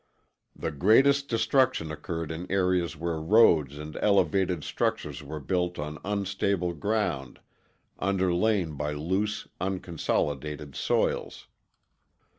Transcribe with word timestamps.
The 0.55 0.71
greatest 0.71 1.27
destruction 1.27 1.91
occurred 1.91 2.31
in 2.31 2.51
areas 2.51 2.97
where 2.97 3.21
roads 3.21 3.77
and 3.77 3.95
elevated 3.97 4.63
structures 4.63 5.21
were 5.21 5.39
built 5.39 5.77
on 5.77 5.99
unstable 6.03 6.73
ground 6.73 7.39
underlain 7.99 8.73
by 8.73 8.93
loose, 8.93 9.47
unconsolidated 9.59 10.75
soils. 10.75 11.45